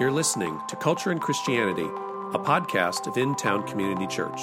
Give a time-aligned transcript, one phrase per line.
[0.00, 4.40] You're listening to Culture and Christianity, a podcast of In Town Community Church.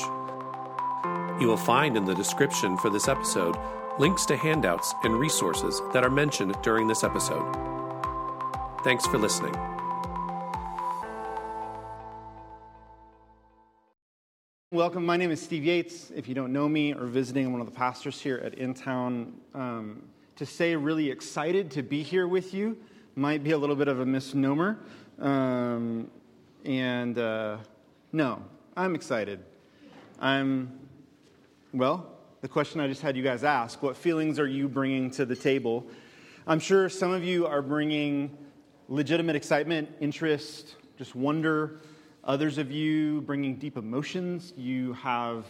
[1.41, 3.57] You will find in the description for this episode
[3.99, 7.43] links to handouts and resources that are mentioned during this episode.
[8.85, 9.51] Thanks for listening.
[14.71, 15.05] Welcome.
[15.05, 16.11] My name is Steve Yates.
[16.11, 19.33] If you don't know me or visiting, one of the pastors here at In Town.
[19.53, 20.03] Um,
[20.37, 22.77] to say really excited to be here with you
[23.15, 24.79] might be a little bit of a misnomer.
[25.21, 26.09] Um,
[26.65, 27.57] and uh,
[28.11, 28.41] no,
[28.75, 29.39] I'm excited.
[30.19, 30.79] I'm,
[31.73, 35.25] well, the question I just had you guys ask what feelings are you bringing to
[35.25, 35.85] the table?
[36.47, 38.35] I'm sure some of you are bringing
[38.89, 41.81] legitimate excitement, interest, just wonder.
[42.23, 44.53] Others of you bringing deep emotions.
[44.57, 45.45] You have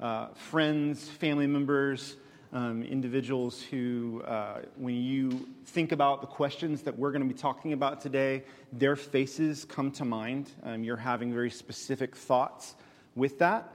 [0.00, 2.16] uh, friends, family members,
[2.54, 7.38] um, individuals who, uh, when you think about the questions that we're going to be
[7.38, 10.50] talking about today, their faces come to mind.
[10.62, 12.76] Um, you're having very specific thoughts
[13.16, 13.72] with that.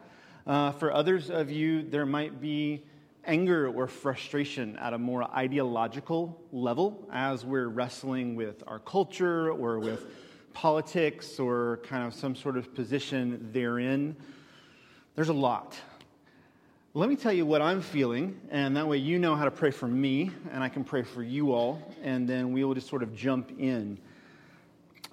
[0.47, 2.81] Uh, for others of you, there might be
[3.25, 9.79] anger or frustration at a more ideological level as we're wrestling with our culture or
[9.79, 10.07] with
[10.53, 14.15] politics or kind of some sort of position therein.
[15.15, 15.77] There's a lot
[16.95, 19.69] let me tell you what I'm feeling, and that way you know how to pray
[19.69, 23.03] for me, and I can pray for you all, and then we will just sort
[23.03, 23.99] of jump in.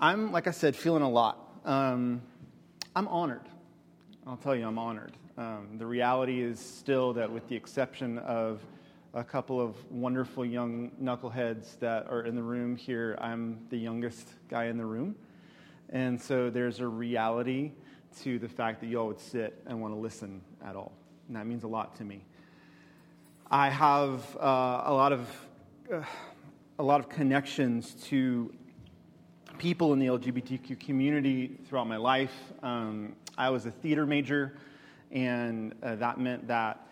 [0.01, 1.39] I'm, like I said, feeling a lot.
[1.67, 2.23] Um,
[2.95, 3.43] I'm honored.
[4.27, 5.13] I'll tell you, I'm honored.
[5.37, 8.63] Um, the reality is still that, with the exception of
[9.13, 14.31] a couple of wonderful young knuckleheads that are in the room here, I'm the youngest
[14.49, 15.15] guy in the room.
[15.91, 17.73] And so there's a reality
[18.23, 20.93] to the fact that you all would sit and want to listen at all
[21.27, 22.25] and that means a lot to me.
[23.51, 25.29] I have uh, a lot of
[25.93, 26.03] uh,
[26.79, 28.53] a lot of connections to
[29.57, 32.35] people in the LGBTQ community throughout my life.
[32.63, 34.59] Um, I was a theater major,
[35.11, 36.87] and uh, that meant that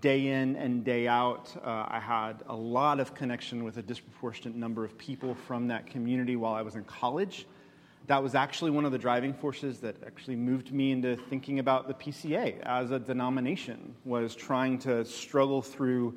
[0.00, 4.56] day in and day out, uh, I had a lot of connection with a disproportionate
[4.56, 7.46] number of people from that community while I was in college
[8.06, 11.88] that was actually one of the driving forces that actually moved me into thinking about
[11.88, 16.16] the PCA as a denomination was trying to struggle through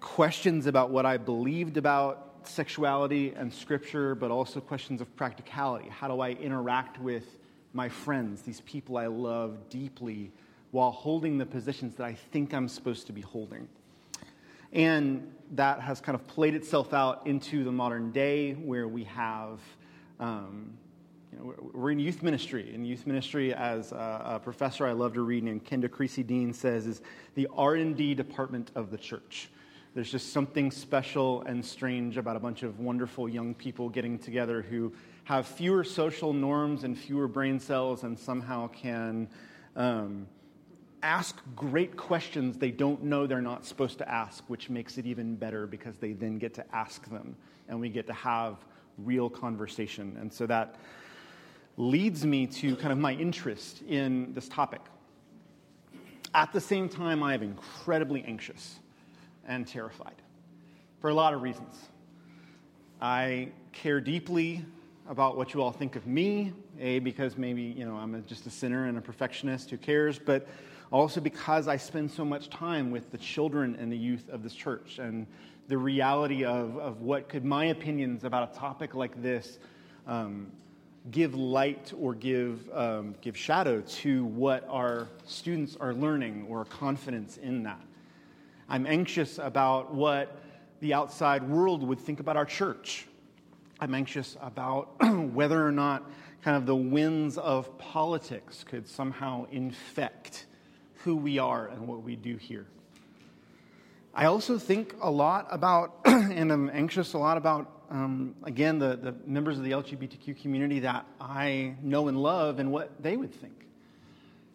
[0.00, 5.88] questions about what I believed about sexuality and scripture, but also questions of practicality.
[5.88, 7.38] How do I interact with
[7.72, 10.32] my friends, these people I love deeply,
[10.70, 13.68] while holding the positions that I think I'm supposed to be holding?
[14.72, 19.60] And that has kind of played itself out into the modern day where we have
[20.20, 20.72] um,
[21.32, 22.72] you know, we're in youth ministry.
[22.74, 26.86] In youth ministry, as a, professor I love to read named Kenda Creasy Dean says,
[26.86, 27.02] is
[27.34, 29.50] the R&D department of the church.
[29.94, 34.62] There's just something special and strange about a bunch of wonderful young people getting together
[34.62, 34.92] who
[35.24, 39.28] have fewer social norms and fewer brain cells and somehow can
[39.76, 40.26] um,
[41.02, 45.36] ask great questions they don't know they're not supposed to ask, which makes it even
[45.36, 47.36] better because they then get to ask them
[47.68, 48.56] and we get to have
[49.04, 50.16] real conversation.
[50.20, 50.76] And so that
[51.76, 54.80] leads me to kind of my interest in this topic.
[56.34, 58.76] At the same time, I am incredibly anxious
[59.46, 60.20] and terrified
[61.00, 61.74] for a lot of reasons.
[63.00, 64.64] I care deeply
[65.08, 68.50] about what you all think of me, A, because maybe, you know, I'm just a
[68.50, 70.46] sinner and a perfectionist, who cares, but
[70.90, 74.54] also because I spend so much time with the children and the youth of this
[74.54, 74.98] church.
[74.98, 75.26] And
[75.68, 79.58] the reality of, of what could my opinions about a topic like this
[80.06, 80.50] um,
[81.10, 87.36] give light or give, um, give shadow to what our students are learning or confidence
[87.36, 87.80] in that.
[88.68, 90.40] I'm anxious about what
[90.80, 93.06] the outside world would think about our church.
[93.78, 95.02] I'm anxious about
[95.32, 96.10] whether or not
[96.42, 100.46] kind of the winds of politics could somehow infect
[101.04, 102.66] who we are and what we do here.
[104.18, 108.96] I also think a lot about, and I'm anxious a lot about, um, again, the,
[108.96, 113.32] the members of the LGBTQ community that I know and love and what they would
[113.32, 113.68] think.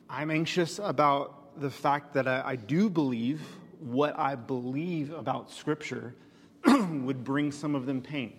[0.10, 3.40] I'm anxious about the fact that I, I do believe
[3.80, 6.14] what I believe about Scripture
[6.66, 8.34] would bring some of them pain,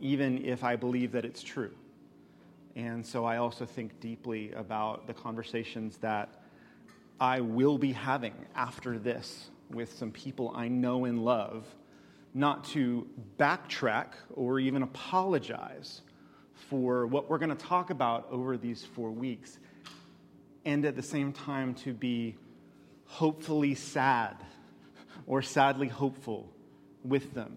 [0.00, 1.74] even if I believe that it's true.
[2.76, 6.28] And so I also think deeply about the conversations that
[7.18, 11.66] I will be having after this with some people I know and love,
[12.34, 13.06] not to
[13.38, 16.02] backtrack or even apologize
[16.68, 19.58] for what we're going to talk about over these four weeks,
[20.64, 22.36] and at the same time to be
[23.06, 24.36] hopefully sad
[25.26, 26.52] or sadly hopeful
[27.04, 27.56] with them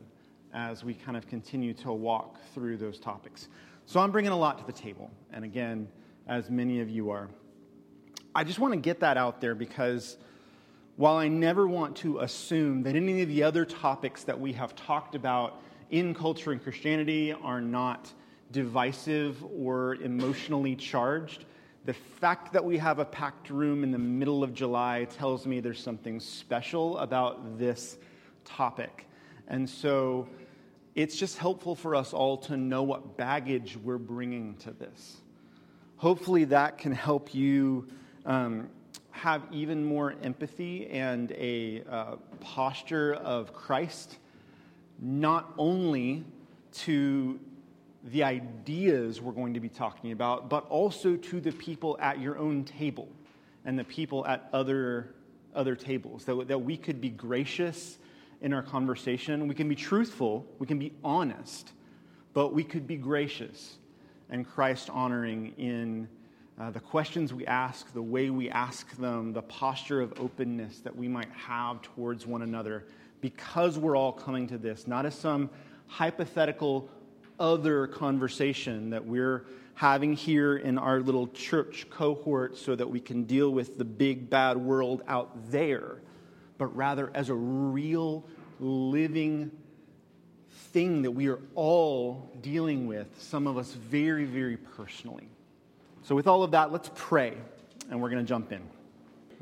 [0.53, 3.47] as we kind of continue to walk through those topics.
[3.85, 5.87] So I'm bringing a lot to the table, and again,
[6.27, 7.29] as many of you are.
[8.33, 10.17] I just want to get that out there because
[10.95, 14.75] while I never want to assume that any of the other topics that we have
[14.75, 18.11] talked about in culture and Christianity are not
[18.51, 21.45] divisive or emotionally charged,
[21.85, 25.59] the fact that we have a packed room in the middle of July tells me
[25.59, 27.97] there's something special about this
[28.45, 29.07] topic.
[29.47, 30.29] And so
[30.95, 35.17] it's just helpful for us all to know what baggage we're bringing to this.
[35.97, 37.87] Hopefully, that can help you
[38.25, 38.69] um,
[39.13, 44.17] have even more empathy and a uh, posture of Christ,
[44.99, 46.25] not only
[46.73, 47.39] to
[48.05, 52.37] the ideas we're going to be talking about, but also to the people at your
[52.37, 53.07] own table
[53.65, 55.13] and the people at other,
[55.55, 56.25] other tables.
[56.25, 57.99] That, that we could be gracious
[58.41, 59.47] in our conversation.
[59.47, 61.71] We can be truthful, we can be honest,
[62.33, 63.77] but we could be gracious
[64.31, 66.09] and Christ honoring in
[66.59, 70.95] uh, the questions we ask, the way we ask them, the posture of openness that
[70.95, 72.85] we might have towards one another,
[73.21, 75.49] because we're all coming to this, not as some
[75.87, 76.89] hypothetical
[77.39, 79.45] other conversation that we're
[79.75, 84.29] having here in our little church cohort so that we can deal with the big
[84.29, 86.01] bad world out there,
[86.59, 88.23] but rather as a real
[88.59, 89.51] living
[90.71, 95.27] thing that we are all dealing with, some of us very, very personally.
[96.03, 97.33] So, with all of that, let's pray,
[97.89, 98.61] and we're going to jump in.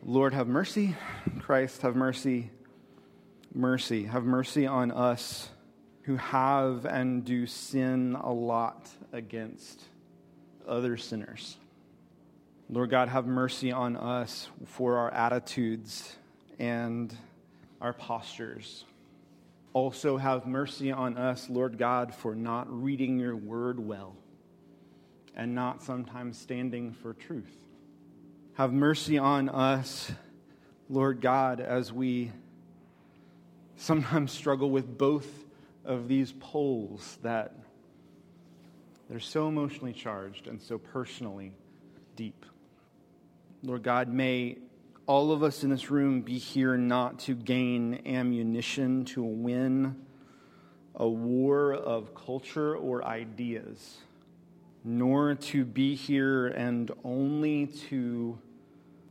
[0.05, 0.95] Lord, have mercy.
[1.39, 2.51] Christ, have mercy.
[3.51, 4.03] Mercy.
[4.03, 5.49] Have mercy on us
[6.03, 9.81] who have and do sin a lot against
[10.67, 11.57] other sinners.
[12.69, 16.15] Lord God, have mercy on us for our attitudes
[16.59, 17.11] and
[17.81, 18.85] our postures.
[19.73, 24.15] Also, have mercy on us, Lord God, for not reading your word well
[25.35, 27.55] and not sometimes standing for truth.
[28.53, 30.11] Have mercy on us,
[30.89, 32.31] Lord God, as we
[33.77, 35.27] sometimes struggle with both
[35.85, 37.55] of these poles that
[39.09, 41.53] they're so emotionally charged and so personally
[42.15, 42.45] deep.
[43.63, 44.57] Lord God, may
[45.05, 49.95] all of us in this room be here not to gain ammunition to win
[50.95, 53.97] a war of culture or ideas,
[54.83, 58.37] nor to be here and only to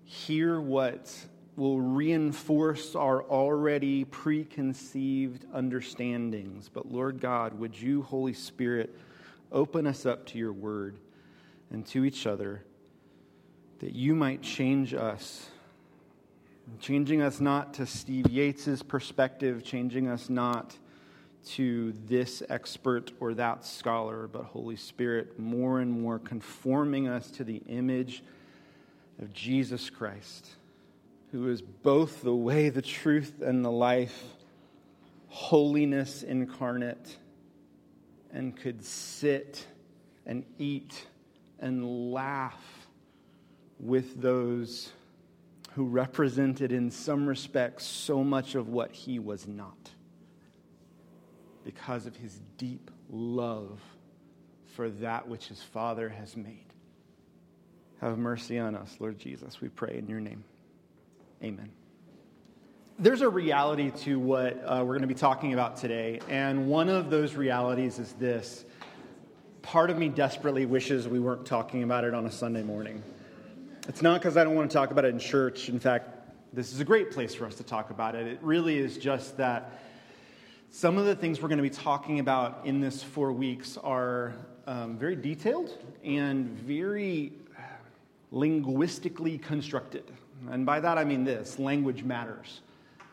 [0.05, 1.15] hear what
[1.57, 6.69] will reinforce our already preconceived understandings.
[6.69, 8.99] But Lord God, would you, Holy Spirit,
[9.53, 10.97] open us up to your word
[11.71, 12.65] and to each other
[13.81, 15.51] that you might change us
[16.79, 20.77] changing us not to Steve Yates's perspective, changing us not
[21.45, 27.45] to this expert or that scholar, but Holy Spirit, more and more conforming us to
[27.45, 28.23] the image
[29.21, 30.49] of Jesus Christ,
[31.33, 34.25] who is both the way, the truth, and the life,
[35.29, 37.19] holiness incarnate,
[38.33, 39.67] and could sit
[40.27, 41.07] and eat
[41.59, 42.89] and laugh
[43.79, 44.93] with those
[45.73, 49.91] who represented, in some respects, so much of what he was not
[51.65, 53.81] because of his deep love
[54.75, 56.67] for that which his Father has made.
[58.01, 59.61] Have mercy on us, Lord Jesus.
[59.61, 60.45] We pray in your name.
[61.43, 61.71] Amen.
[62.99, 66.89] There's a reality to what uh, we're going to be talking about today, and one
[66.89, 68.65] of those realities is this.
[69.63, 73.03] Part of me desperately wishes we weren't talking about it on a Sunday morning.
[73.89, 75.69] It's not because I don't want to talk about it in church.
[75.69, 76.09] In fact,
[76.53, 78.27] this is a great place for us to talk about it.
[78.27, 79.81] It really is just that
[80.73, 84.35] some of the things we're going to be talking about in this four weeks are
[84.69, 87.33] um, very detailed and very
[88.31, 90.05] linguistically constructed.
[90.49, 92.61] And by that I mean this language matters.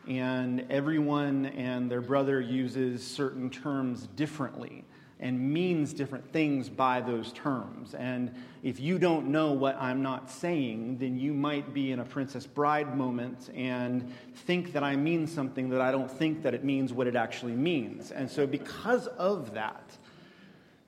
[0.06, 4.84] And everyone and their brother uses certain terms differently
[5.20, 7.94] and means different things by those terms.
[7.94, 12.04] And if you don't know what I'm not saying, then you might be in a
[12.04, 14.12] Princess Bride moment and
[14.46, 17.54] think that I mean something that I don't think that it means what it actually
[17.54, 18.12] means.
[18.12, 19.96] And so, because of that,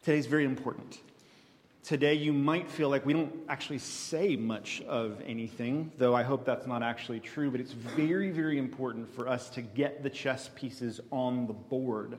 [0.02, 1.00] today's very important.
[1.82, 6.44] Today, you might feel like we don't actually say much of anything, though I hope
[6.44, 10.50] that's not actually true, but it's very, very important for us to get the chess
[10.54, 12.18] pieces on the board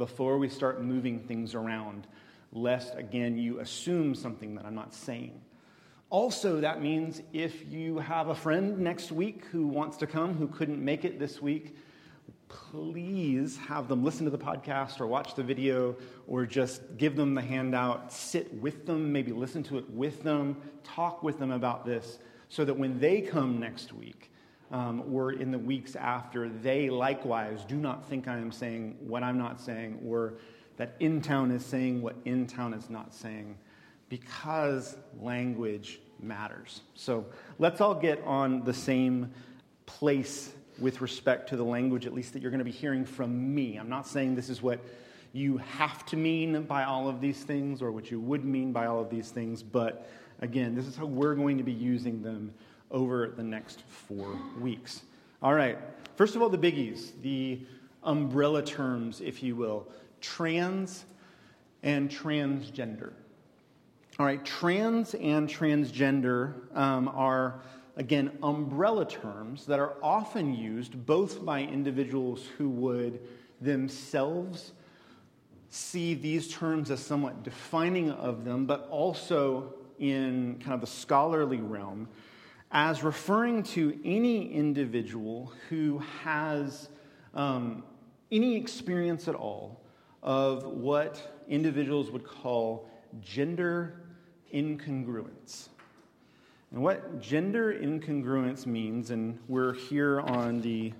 [0.00, 2.06] before we start moving things around,
[2.54, 5.38] lest, again, you assume something that I'm not saying.
[6.08, 10.48] Also, that means if you have a friend next week who wants to come who
[10.48, 11.76] couldn't make it this week,
[12.48, 15.94] please have them listen to the podcast or watch the video
[16.26, 20.56] or just give them the handout, sit with them, maybe listen to it with them,
[20.82, 24.29] talk with them about this so that when they come next week
[24.70, 29.22] um, or in the weeks after, they likewise do not think I am saying what
[29.22, 30.34] I'm not saying or
[30.76, 33.56] that in town is saying what in town is not saying
[34.08, 36.82] because language matters.
[36.94, 37.26] So
[37.58, 39.32] let's all get on the same
[39.86, 43.54] place with respect to the language, at least that you're going to be hearing from
[43.54, 43.76] me.
[43.76, 44.80] I'm not saying this is what
[45.32, 48.86] you have to mean by all of these things or what you would mean by
[48.86, 50.10] all of these things, but
[50.40, 52.52] again, this is how we're going to be using them
[52.90, 55.02] over the next four weeks.
[55.42, 55.78] All right,
[56.16, 57.60] first of all, the biggies, the
[58.02, 59.88] umbrella terms, if you will
[60.20, 61.04] trans
[61.82, 63.12] and transgender.
[64.18, 67.62] All right, trans and transgender um, are
[67.96, 73.20] again, umbrella terms that are often used both by individuals who would
[73.60, 74.72] themselves
[75.68, 81.58] see these terms as somewhat defining of them, but also in kind of the scholarly
[81.58, 82.08] realm
[82.72, 86.88] as referring to any individual who has
[87.34, 87.82] um,
[88.30, 89.80] any experience at all
[90.22, 92.88] of what individuals would call
[93.20, 94.02] gender
[94.54, 95.68] incongruence.
[96.70, 100.92] And what gender incongruence means, and we're here on the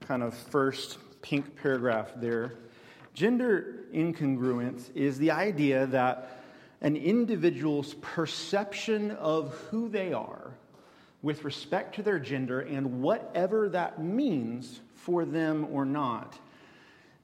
[0.00, 2.54] kind of first pink paragraph there.
[3.14, 6.42] Gender incongruence is the idea that
[6.80, 10.52] an individual's perception of who they are
[11.22, 16.36] with respect to their gender and whatever that means for them or not,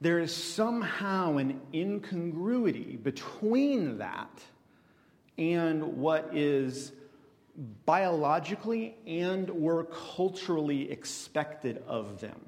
[0.01, 4.31] there is somehow an incongruity between that
[5.37, 6.93] and what is
[7.85, 12.41] biologically and or culturally expected of them.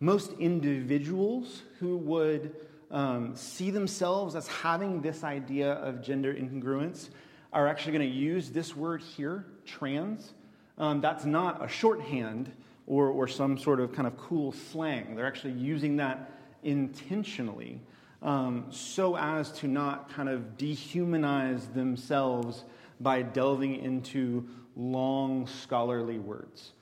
[0.00, 2.54] Most individuals who would
[2.90, 7.10] um, see themselves as having this idea of gender incongruence
[7.52, 10.34] are actually going to use this word here, trans.
[10.78, 12.52] Um, that's not a shorthand
[12.86, 15.16] or, or some sort of kind of cool slang.
[15.16, 16.30] They're actually using that
[16.62, 17.80] intentionally
[18.22, 22.64] um, so as to not kind of dehumanize themselves
[23.00, 26.72] by delving into long scholarly words.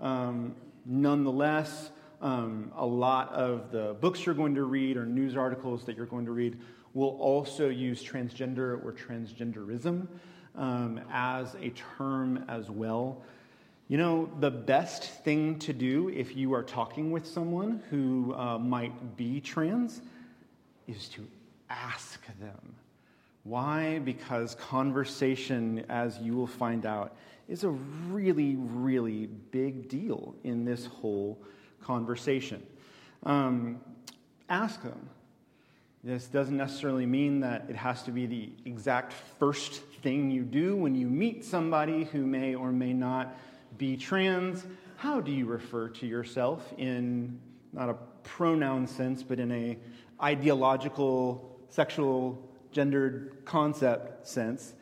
[0.00, 0.54] Um,
[0.86, 5.96] nonetheless, um, a lot of the books you're going to read or news articles that
[5.96, 6.58] you're going to read
[6.94, 10.06] will also use transgender or transgenderism
[10.56, 13.22] um, as a term as well.
[13.88, 18.58] You know, the best thing to do if you are talking with someone who uh,
[18.58, 20.00] might be trans
[20.86, 21.26] is to
[21.68, 22.74] ask them
[23.44, 23.98] why?
[23.98, 27.14] Because conversation, as you will find out,
[27.46, 31.38] is a really, really big deal in this whole
[31.82, 32.62] conversation.
[33.22, 33.80] Um,
[34.48, 35.10] ask them.
[36.02, 40.74] This doesn't necessarily mean that it has to be the exact first thing you do
[40.76, 43.34] when you meet somebody who may or may not
[43.78, 44.64] be trans.
[44.96, 47.40] How do you refer to yourself in
[47.72, 49.78] not a pronoun sense, but in a
[50.22, 54.74] ideological, sexual gendered concept sense,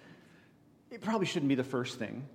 [0.90, 2.26] it probably shouldn't be the first thing.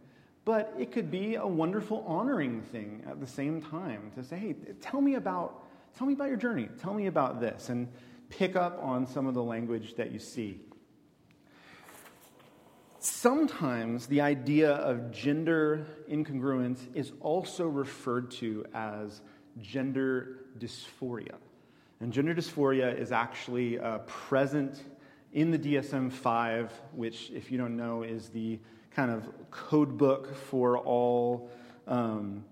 [0.46, 4.56] But it could be a wonderful honoring thing at the same time to say, hey,
[4.82, 5.66] tell me about,
[5.98, 6.70] tell me about your journey.
[6.80, 7.70] Tell me about this.
[7.70, 7.90] And
[8.30, 10.62] pick up on some of the language that you see.
[13.10, 19.22] Sometimes the idea of gender incongruence is also referred to as
[19.62, 21.36] gender dysphoria.
[22.02, 24.84] And gender dysphoria is actually uh, present
[25.32, 28.60] in the DSM 5, which, if you don't know, is the
[28.92, 31.50] kind of code book for all
[31.88, 32.44] um,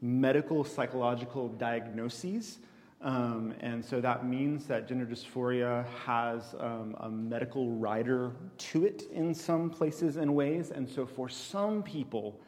[0.00, 2.60] medical psychological diagnoses.
[3.00, 9.04] Um, and so that means that gender dysphoria has um, a medical rider to it
[9.12, 10.70] in some places and ways.
[10.72, 12.40] And so for some people,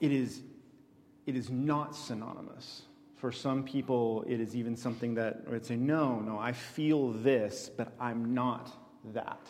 [0.00, 0.42] it is,
[1.26, 2.82] it is not synonymous
[3.24, 7.70] for some people, it is even something that would say, no, no, I feel this,
[7.74, 8.70] but I'm not
[9.14, 9.40] that.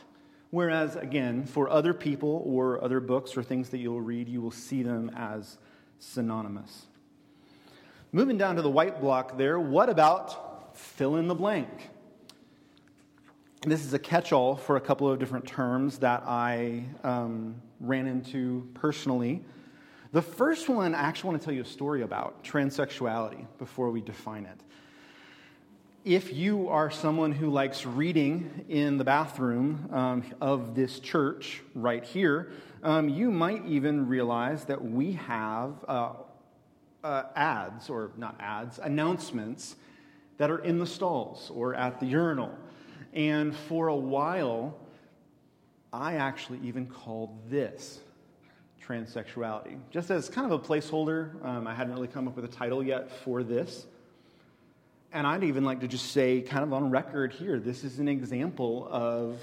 [0.50, 4.52] Whereas, again, for other people or other books or things that you'll read, you will
[4.52, 5.58] see them as
[5.98, 6.86] synonymous.
[8.14, 11.90] Moving down to the white block there, what about fill in the blank?
[13.66, 18.06] This is a catch all for a couple of different terms that I um, ran
[18.06, 19.42] into personally.
[20.12, 24.00] The first one, I actually want to tell you a story about transsexuality before we
[24.00, 24.60] define it.
[26.04, 32.04] If you are someone who likes reading in the bathroom um, of this church right
[32.04, 32.52] here,
[32.84, 36.12] um, you might even realize that we have uh,
[37.04, 39.76] uh, ads, or not ads, announcements
[40.38, 42.52] that are in the stalls or at the urinal.
[43.12, 44.76] And for a while,
[45.92, 48.00] I actually even called this
[48.84, 51.42] transsexuality, just as kind of a placeholder.
[51.44, 53.86] Um, I hadn't really come up with a title yet for this.
[55.12, 58.08] And I'd even like to just say, kind of on record here, this is an
[58.08, 59.38] example of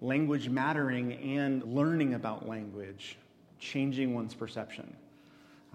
[0.00, 3.16] language mattering and learning about language,
[3.60, 4.96] changing one's perception.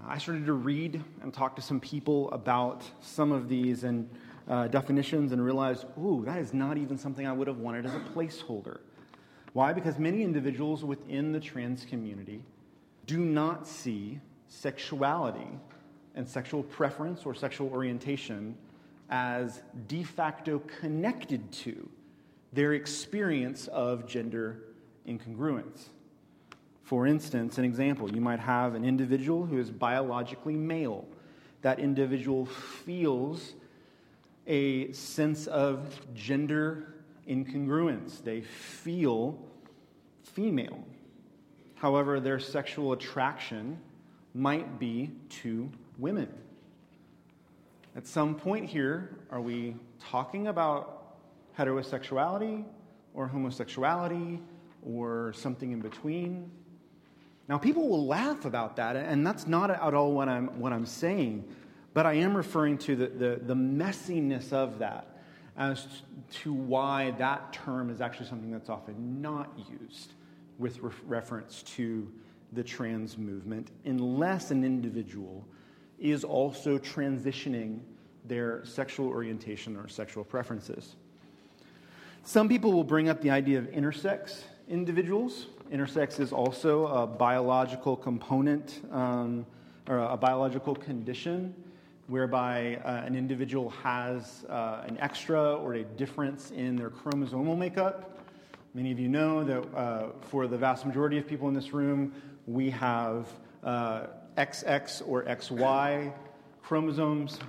[0.04, 4.10] I started to read and talk to some people about some of these and
[4.48, 7.96] uh, definitions and realized, ooh, that is not even something I would have wanted as
[7.96, 8.80] a placeholder.
[9.54, 9.74] Why?
[9.74, 12.44] Because many individuals within the trans community
[13.08, 15.48] do not see sexuality
[16.14, 18.56] and sexual preference or sexual orientation
[19.10, 21.90] as de facto connected to
[22.54, 24.64] their experience of gender
[25.08, 25.90] incongruence.
[26.86, 31.08] For instance, an example, you might have an individual who is biologically male.
[31.64, 33.54] That individual feels
[34.46, 36.94] a sense of gender
[37.28, 38.24] incongruence.
[38.24, 39.40] They feel
[40.22, 40.86] female.
[41.74, 43.80] However, their sexual attraction
[44.36, 45.10] might be
[45.42, 46.30] to women.
[47.96, 51.18] At some point here, are we talking about
[51.58, 52.64] heterosexuality
[53.16, 54.40] or homosexuality
[54.86, 56.52] or something in between?
[57.48, 60.86] Now, people will laugh about that, and that's not at all what I'm, what I'm
[60.86, 61.46] saying,
[61.94, 65.20] but I am referring to the, the, the messiness of that
[65.58, 65.88] as
[66.30, 70.14] to why that term is actually something that's often not used
[70.58, 72.12] with re- reference to
[72.54, 75.46] the trans movement, unless an individual
[76.00, 77.80] is also transitioning
[78.26, 80.96] their sexual orientation or sexual preferences.
[82.24, 85.48] Some people will bring up the idea of intersex individuals.
[85.72, 89.46] Intersex is also a biological component um,
[89.88, 91.56] or a biological condition
[92.08, 98.20] whereby uh, an individual has uh, an extra or a difference in their chromosomal makeup.
[98.76, 102.14] Many of you know that uh, for the vast majority of people in this room,
[102.46, 103.28] we have
[103.64, 106.14] XX uh, or XY
[106.62, 107.40] chromosomes.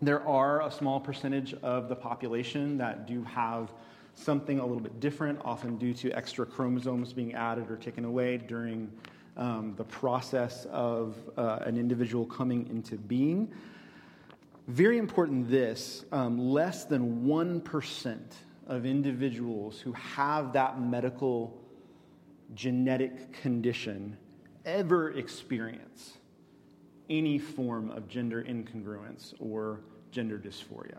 [0.00, 3.70] There are a small percentage of the population that do have
[4.14, 8.36] something a little bit different, often due to extra chromosomes being added or taken away
[8.36, 8.90] during
[9.36, 13.52] um, the process of uh, an individual coming into being.
[14.68, 18.18] Very important this um, less than 1%
[18.66, 21.60] of individuals who have that medical
[22.54, 24.16] genetic condition
[24.64, 26.14] ever experience
[27.10, 30.98] any form of gender incongruence or gender dysphoria.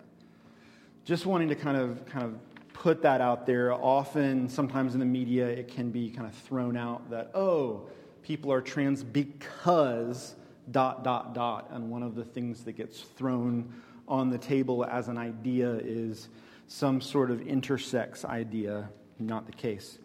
[1.03, 2.35] Just wanting to kind of kind of
[2.75, 3.73] put that out there.
[3.73, 7.87] Often, sometimes in the media, it can be kind of thrown out that, oh,
[8.21, 10.35] people are trans because
[10.71, 11.69] dot, dot, dot.
[11.71, 13.73] And one of the things that gets thrown
[14.07, 16.27] on the table as an idea is
[16.67, 18.89] some sort of intersex idea.
[19.19, 19.97] Not the case.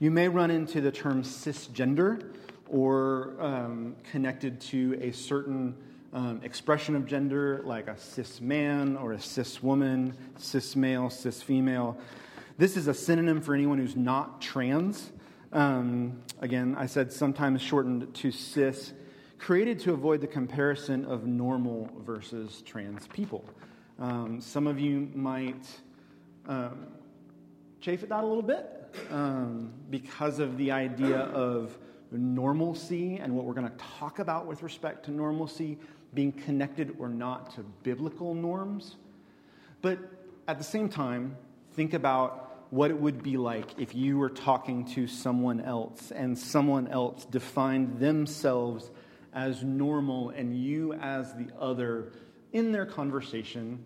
[0.00, 2.32] You may run into the term cisgender
[2.68, 5.76] or um, connected to a certain
[6.12, 11.42] um, expression of gender, like a cis man or a cis woman, cis male, cis
[11.42, 11.96] female.
[12.58, 15.12] This is a synonym for anyone who's not trans.
[15.52, 18.92] Um, again, I said sometimes shortened to cis
[19.38, 23.44] created to avoid the comparison of normal versus trans people.
[23.98, 25.66] Um, some of you might
[26.46, 26.88] um,
[27.80, 31.78] chafe at that a little bit um, because of the idea of
[32.12, 35.78] normalcy and what we're going to talk about with respect to normalcy
[36.14, 38.96] being connected or not to biblical norms.
[39.82, 39.98] But
[40.48, 41.36] at the same time,
[41.72, 46.38] think about what it would be like if you were talking to someone else and
[46.38, 48.90] someone else defined themselves
[49.32, 52.12] as normal and you as the other
[52.52, 53.82] in their conversation,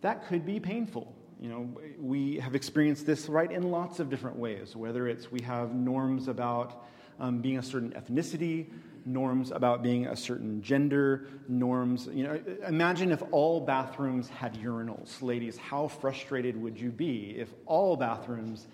[0.00, 1.14] that could be painful.
[1.40, 5.40] You know, we have experienced this right in lots of different ways, whether it's we
[5.42, 6.84] have norms about
[7.18, 8.66] um, being a certain ethnicity,
[9.04, 12.08] norms about being a certain gender, norms.
[12.12, 15.22] You know, imagine if all bathrooms had urinals.
[15.22, 18.66] Ladies, how frustrated would you be if all bathrooms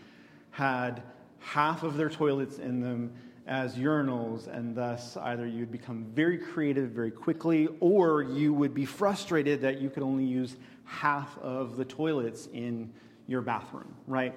[0.50, 1.02] had
[1.38, 3.12] half of their toilets in them
[3.46, 8.84] as urinals, and thus either you'd become very creative very quickly, or you would be
[8.84, 12.92] frustrated that you could only use half of the toilets in
[13.28, 14.34] your bathroom, right?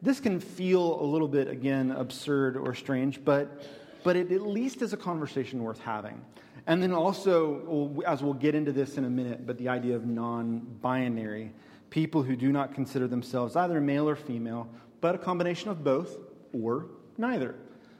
[0.00, 3.66] This can feel a little bit, again, absurd or strange, but,
[4.06, 6.24] but it at least is a conversation worth having.
[6.68, 10.06] And then also, as we'll get into this in a minute, but the idea of
[10.06, 11.52] non binary
[11.90, 14.68] people who do not consider themselves either male or female,
[15.00, 16.18] but a combination of both
[16.52, 16.86] or
[17.18, 17.56] neither.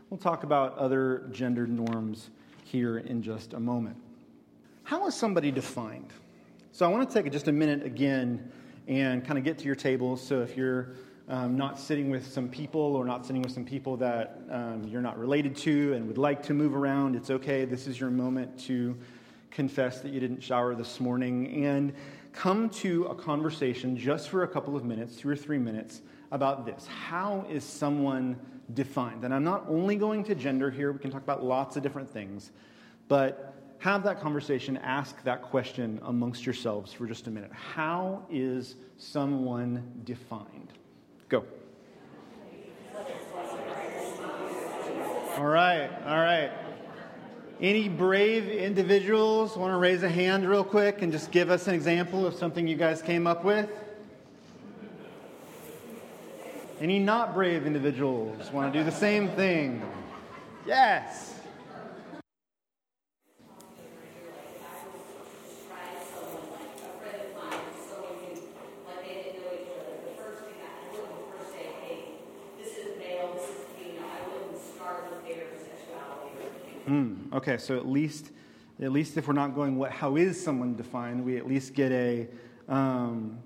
[0.09, 2.31] We'll talk about other gender norms
[2.63, 3.97] here in just a moment.
[4.85, 6.13] how is somebody defined?
[6.71, 8.53] So I want to take just a minute again
[8.87, 10.17] and kind of get to your table.
[10.17, 10.95] So if you're
[11.29, 15.03] um, not sitting with some people or not sitting with some people that um, you're
[15.03, 17.65] not related to and would like to move around, it's okay.
[17.65, 18.97] This is your moment to
[19.51, 21.93] confess that you didn't shower this morning and
[22.33, 26.67] come to a conversation just for a couple of minutes, two or three minutes, about
[26.67, 26.87] this.
[26.87, 28.37] How is someone
[28.75, 29.25] defined?
[29.25, 32.11] And I'm not only going to gender here, we can talk about lots of different
[32.11, 32.53] things,
[33.09, 37.53] but have that conversation, ask that question amongst yourselves for just a minute.
[37.53, 40.73] How is someone defined?
[41.29, 41.45] Go.
[45.37, 46.51] All right, all right.
[47.61, 51.75] Any brave individuals want to raise a hand real quick and just give us an
[51.75, 53.71] example of something you guys came up with?
[56.81, 59.83] Any not brave individuals want to do the same thing?
[60.67, 61.36] Yes.
[77.33, 78.31] Okay, so at least,
[78.81, 81.93] at least if we're not going, what, how is someone defined, we at least get
[81.93, 82.29] a
[82.69, 83.39] um,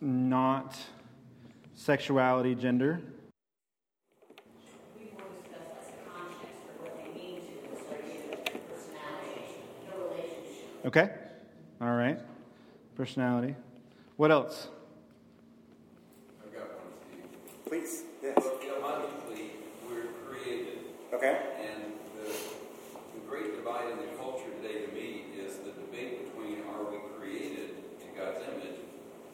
[0.00, 0.76] not
[1.74, 3.00] sexuality, gender.
[10.82, 11.10] Okay,
[11.82, 12.18] all right.
[12.96, 13.54] Personality.
[14.16, 14.68] What else?
[16.42, 17.24] I've got one, Steve.
[17.66, 18.36] Please, yes.
[18.36, 19.50] Look, logically,
[19.86, 20.78] we're created.
[21.12, 21.38] Okay.
[21.60, 26.58] And the, the great divide in the culture today to me is the debate between
[26.74, 27.70] are we created
[28.02, 28.82] in God's image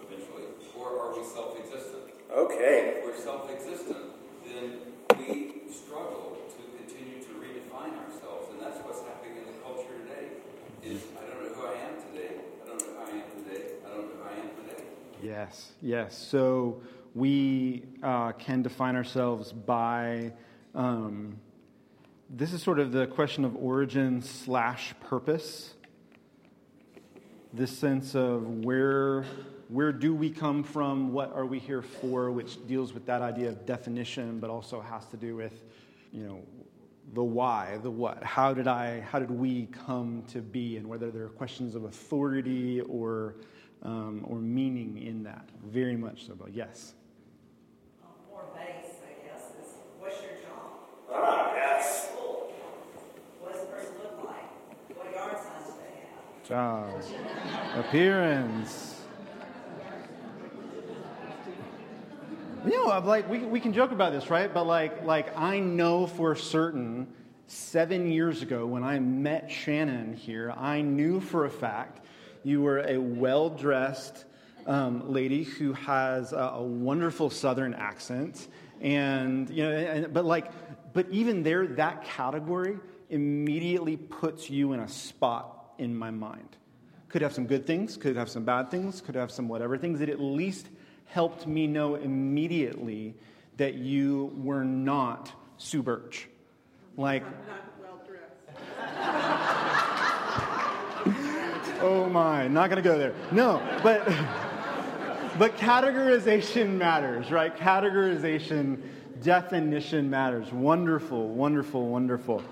[0.05, 0.45] eventually,
[0.77, 2.13] or are we self existent?
[2.31, 2.99] Okay.
[2.99, 4.13] If we're self existent,
[4.45, 8.53] then we struggle to continue to redefine ourselves.
[8.53, 10.29] And that's what's happening in the culture today.
[10.85, 12.37] Is I don't know who I am today.
[12.63, 13.65] I don't know who I am today.
[13.87, 14.85] I don't know who I am today.
[15.23, 16.19] Yes, yes.
[16.19, 16.83] So
[17.15, 20.33] we uh, can define ourselves by.
[20.75, 21.39] Um,
[22.29, 25.75] this is sort of the question of origin slash purpose.
[27.53, 29.25] This sense of where
[29.69, 31.13] where do we come from?
[31.13, 32.31] What are we here for?
[32.31, 35.65] Which deals with that idea of definition, but also has to do with,
[36.13, 36.41] you know,
[37.15, 38.23] the why, the what.
[38.23, 39.01] How did I?
[39.01, 40.77] How did we come to be?
[40.77, 43.37] And whether there are questions of authority or
[43.83, 45.49] um, or meaning in that.
[45.65, 46.35] Very much so.
[46.35, 46.95] But yes.
[48.31, 50.73] more base, I guess, is what's your job?
[51.13, 52.09] Ah, yes.
[52.11, 52.53] School.
[53.41, 54.97] What does the person look like?
[54.97, 56.25] What yard signs do they have?
[56.49, 57.03] Job.
[57.75, 59.01] Appearance.
[62.65, 64.53] You know, I'm like we, we can joke about this, right?
[64.53, 67.09] But like like I know for certain
[67.49, 72.05] seven years ago when I met Shannon here, I knew for a fact
[72.45, 74.25] you were a well dressed
[74.67, 78.47] um, lady who has a, a wonderful Southern accent,
[78.81, 80.53] and you know, and, but like,
[80.93, 82.79] but even there, that category
[83.11, 86.57] immediately puts you in a spot in my mind.
[87.09, 90.01] Could have some good things, could have some bad things, could have some whatever things.
[90.01, 90.69] It at least
[91.07, 93.15] helped me know immediately
[93.57, 96.29] that you were not Sue Birch.
[96.97, 97.25] Like,
[101.81, 103.15] oh my, not gonna go there.
[103.31, 104.05] No, but
[105.39, 107.55] but categorization matters, right?
[107.57, 108.81] Categorization,
[109.23, 110.51] definition matters.
[110.53, 112.43] Wonderful, wonderful, wonderful.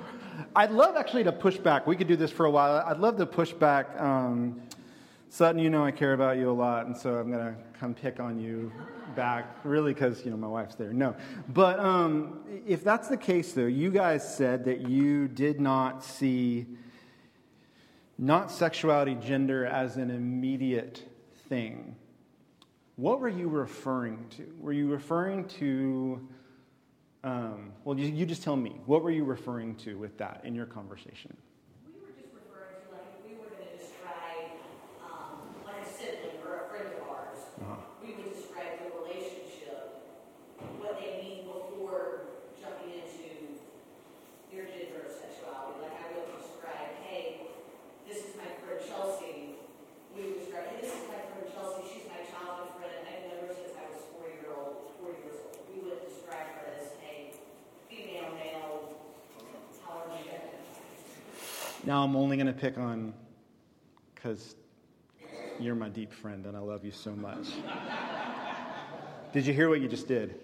[0.56, 1.86] I'd love actually to push back.
[1.86, 2.84] We could do this for a while.
[2.86, 4.00] I'd love to push back.
[4.00, 4.60] Um,
[5.30, 7.94] Sutton, you know I care about you a lot, and so I'm going to come
[7.94, 8.72] pick on you
[9.16, 10.92] back, really, because, you know, my wife's there.
[10.92, 11.16] No.
[11.48, 16.66] But um, if that's the case, though, you guys said that you did not see
[18.16, 21.02] not sexuality, gender as an immediate
[21.48, 21.96] thing.
[22.96, 24.46] What were you referring to?
[24.60, 26.20] Were you referring to,
[27.24, 28.76] um, well, you, you just tell me.
[28.86, 31.36] What were you referring to with that in your conversation?
[31.88, 34.60] We were just referring to, like, if we were going to describe,
[35.02, 37.80] um, like a sibling or a friend of ours, Uh-huh.
[38.04, 40.04] we would describe the relationship,
[40.78, 42.28] what they mean before
[42.60, 43.56] jumping into
[44.52, 45.80] your gender or sexuality.
[45.80, 47.48] Like, I would describe, hey,
[48.06, 49.56] this is my friend Chelsea.
[50.12, 51.82] We would describe, hey, this is my friend Chelsea.
[51.88, 53.00] She's my childhood friend.
[53.02, 55.58] I've known her since I was four year old, four years old.
[55.74, 57.34] We would describe her as, hey,
[57.90, 58.94] female, male,
[59.82, 61.73] however you identify.
[61.86, 63.12] Now I'm only going to pick on
[64.14, 64.56] because
[65.60, 67.48] you're my deep friend and I love you so much.
[69.34, 70.40] did you hear what you just did?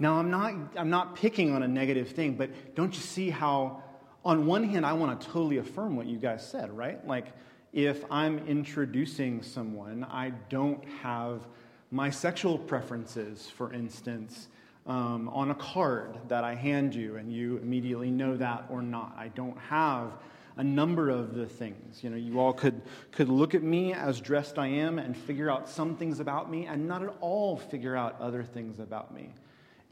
[0.00, 3.84] Now, I'm not, I'm not picking on a negative thing, but don't you see how,
[4.24, 7.06] on one hand, I want to totally affirm what you guys said, right?
[7.06, 7.28] Like,
[7.72, 11.46] if I'm introducing someone, I don't have
[11.92, 14.48] my sexual preferences, for instance,
[14.86, 19.14] um, on a card that I hand you, and you immediately know that or not.
[19.18, 20.12] I don't have
[20.56, 22.04] a number of the things.
[22.04, 25.50] You know, you all could, could look at me as dressed I am and figure
[25.50, 29.30] out some things about me, and not at all figure out other things about me.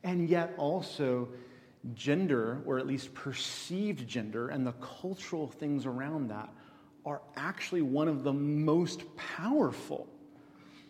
[0.04, 1.28] And yet, also,
[1.94, 6.50] gender, or at least perceived gender, and the cultural things around that
[7.04, 10.06] are actually one of the most powerful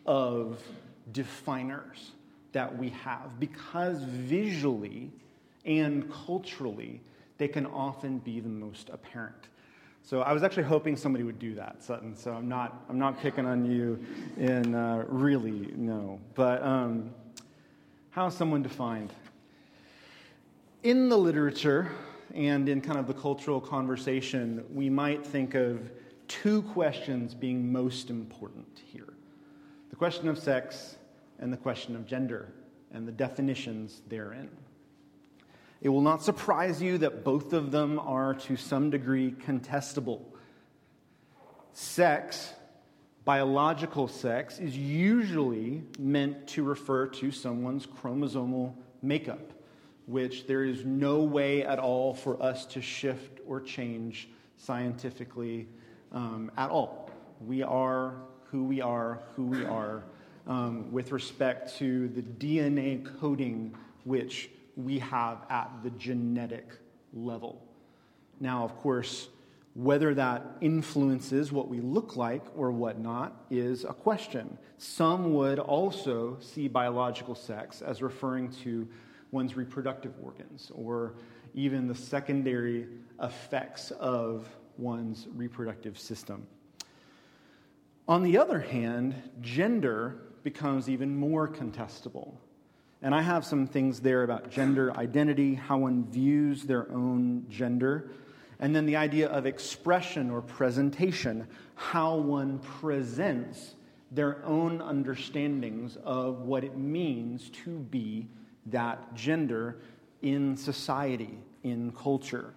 [0.05, 0.61] of
[1.13, 2.13] definers
[2.53, 5.11] that we have because visually
[5.65, 7.01] and culturally
[7.39, 9.49] they can often be the most apparent.
[10.05, 12.17] So I was actually hoping somebody would do that, Sutton.
[12.17, 14.05] So I'm not, I'm not picking on you
[14.37, 16.21] in uh, really, no.
[16.35, 17.11] But um,
[18.11, 19.13] how is someone defined?
[20.83, 21.93] In the literature
[22.35, 25.91] and in kind of the cultural conversation, we might think of
[26.29, 29.13] two questions being most important here
[29.91, 30.97] the question of sex
[31.43, 32.49] and the question of gender
[32.95, 34.49] and the definitions therein.
[35.81, 40.21] It will not surprise you that both of them are to some degree contestable.
[41.73, 42.55] Sex,
[43.25, 49.53] biological sex, is usually meant to refer to someone's chromosomal makeup,
[50.07, 55.67] which there is no way at all for us to shift or change scientifically
[56.13, 57.11] um, at all.
[57.45, 60.05] We are who we are, who we are,
[60.47, 63.75] um, with respect to the DNA coding
[64.05, 66.69] which we have at the genetic
[67.13, 67.63] level.
[68.41, 69.29] Now, of course,
[69.75, 74.59] whether that influences what we look like or whatnot is a question.
[74.79, 78.87] Some would also see biological sex as referring to
[79.31, 81.15] one's reproductive organs or
[81.55, 82.87] even the secondary
[83.23, 86.47] effects of one's reproductive system.
[88.09, 92.35] On the other hand, gender becomes even more contestable.
[93.03, 98.11] And I have some things there about gender identity, how one views their own gender,
[98.61, 103.75] and then the idea of expression or presentation, how one presents
[104.13, 108.29] their own understandings of what it means to be
[108.67, 109.79] that gender
[110.23, 112.55] in society, in culture.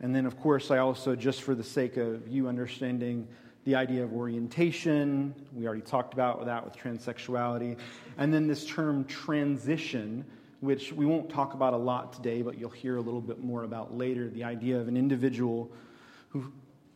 [0.00, 3.28] And then, of course, I also, just for the sake of you understanding
[3.66, 7.76] the idea of orientation, we already talked about that with transsexuality.
[8.16, 10.24] And then this term transition,
[10.60, 13.64] which we won't talk about a lot today, but you'll hear a little bit more
[13.64, 15.68] about later the idea of an individual
[16.28, 16.52] who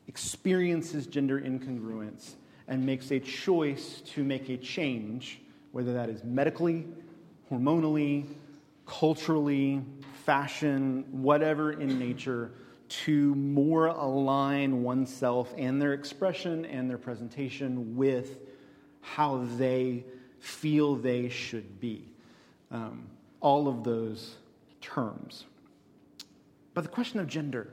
[0.06, 2.35] experiences gender incongruence
[2.68, 5.40] and makes a choice to make a change,
[5.72, 6.87] whether that is medically,
[7.50, 8.26] hormonally,
[8.87, 9.83] culturally,
[10.24, 12.52] fashion, whatever in nature,
[12.90, 18.40] to more align oneself and their expression and their presentation with
[19.00, 20.05] how they
[20.40, 22.05] feel they should be.
[22.70, 23.07] Um,
[23.40, 24.37] all of those
[24.81, 25.44] terms.
[26.74, 27.72] But the question of gender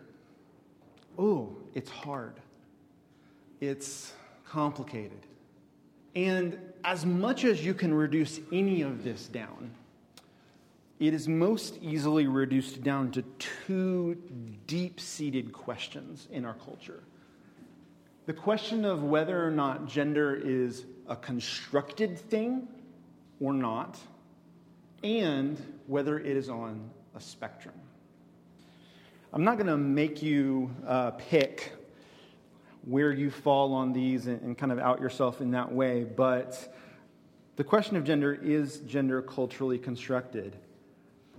[1.20, 2.40] oh, it's hard,
[3.60, 4.14] it's
[4.46, 5.26] complicated.
[6.16, 9.72] And as much as you can reduce any of this down,
[11.00, 14.16] it is most easily reduced down to two
[14.66, 17.04] deep seated questions in our culture.
[18.26, 22.68] The question of whether or not gender is a constructed thing
[23.40, 23.98] or not,
[25.04, 27.76] and whether it is on a spectrum.
[29.32, 31.74] I'm not going to make you uh, pick
[32.86, 36.74] where you fall on these and, and kind of out yourself in that way, but
[37.56, 40.56] the question of gender is gender culturally constructed?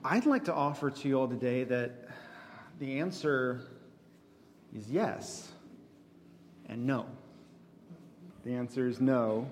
[0.04, 2.08] I'd like to offer to you all today that
[2.78, 3.62] the answer
[4.72, 5.50] is yes
[6.68, 7.06] and no.
[8.44, 9.50] The answer is no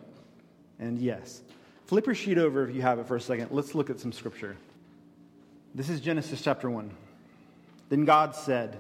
[0.79, 1.43] and yes.
[1.87, 3.49] Flip your sheet over if you have it for a second.
[3.51, 4.57] Let's look at some scripture.
[5.75, 6.93] This is Genesis chapter 1.
[7.89, 8.79] Then God said,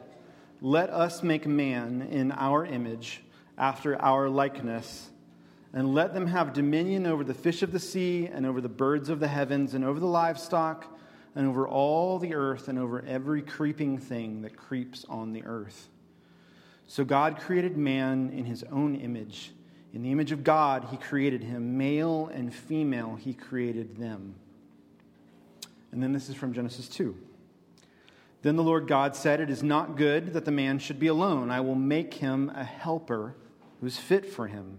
[0.60, 3.22] Let us make man in our image,
[3.58, 5.08] after our likeness,
[5.72, 9.08] and let them have dominion over the fish of the sea, and over the birds
[9.08, 10.95] of the heavens, and over the livestock
[11.36, 15.88] and over all the earth and over every creeping thing that creeps on the earth.
[16.88, 19.52] So God created man in his own image.
[19.92, 21.76] In the image of God, he created him.
[21.76, 24.34] Male and female, he created them.
[25.92, 27.14] And then this is from Genesis 2.
[28.42, 31.50] Then the Lord God said, It is not good that the man should be alone.
[31.50, 33.34] I will make him a helper
[33.80, 34.78] who's fit for him.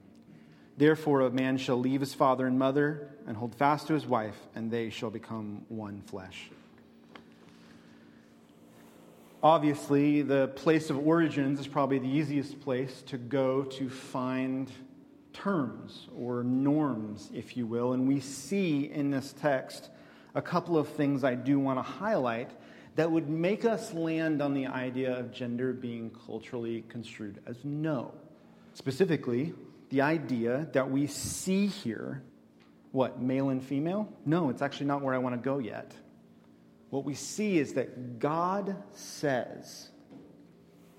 [0.77, 4.37] Therefore, a man shall leave his father and mother and hold fast to his wife,
[4.55, 6.49] and they shall become one flesh.
[9.43, 14.71] Obviously, the place of origins is probably the easiest place to go to find
[15.33, 17.93] terms or norms, if you will.
[17.93, 19.89] And we see in this text
[20.35, 22.51] a couple of things I do want to highlight
[22.95, 28.13] that would make us land on the idea of gender being culturally construed as no.
[28.73, 29.53] Specifically,
[29.91, 32.23] the idea that we see here
[32.91, 34.11] what, male and female?
[34.25, 35.93] No, it's actually not where I want to go yet.
[36.89, 39.89] What we see is that God says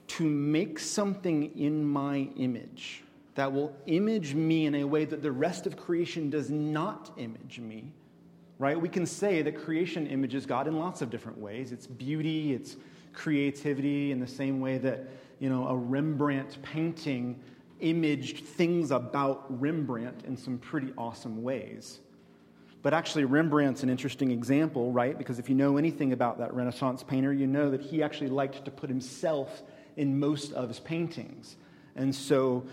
[0.08, 5.32] to make something in my image that will image me in a way that the
[5.32, 7.92] rest of creation does not image me.
[8.58, 8.80] Right?
[8.80, 11.72] We can say that creation images God in lots of different ways.
[11.72, 12.76] It's beauty, it's
[13.12, 15.08] creativity, in the same way that,
[15.40, 17.40] you know, a Rembrandt painting
[17.82, 22.00] imaged things about Rembrandt in some pretty awesome ways.
[22.82, 25.16] But actually, Rembrandt's an interesting example, right?
[25.16, 28.64] Because if you know anything about that Renaissance painter, you know that he actually liked
[28.64, 29.62] to put himself
[29.96, 31.56] in most of his paintings.
[31.94, 32.64] And so,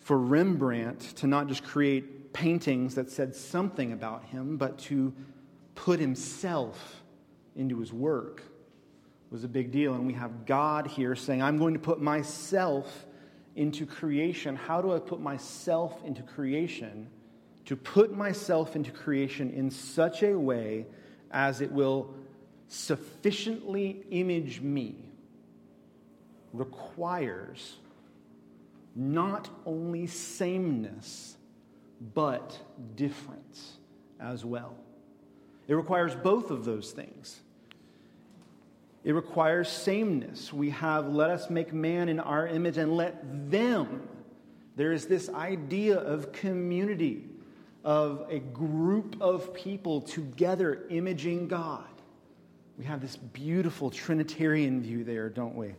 [0.00, 5.12] for Rembrandt to not just create paintings that said something about him, but to
[5.74, 7.02] put himself
[7.56, 8.42] into his work
[9.30, 9.94] was a big deal.
[9.94, 13.06] And we have God here saying, I'm going to put myself
[13.56, 17.08] into creation, how do I put myself into creation?
[17.66, 20.86] To put myself into creation in such a way
[21.30, 22.14] as it will
[22.68, 24.94] sufficiently image me
[26.52, 27.76] requires
[28.94, 31.36] not only sameness,
[32.14, 32.58] but
[32.96, 33.76] difference
[34.18, 34.74] as well.
[35.68, 37.40] It requires both of those things.
[39.02, 40.52] It requires sameness.
[40.52, 44.08] We have, let us make man in our image and let them.
[44.76, 47.24] There is this idea of community,
[47.82, 51.84] of a group of people together imaging God.
[52.76, 55.74] We have this beautiful Trinitarian view there, don't we?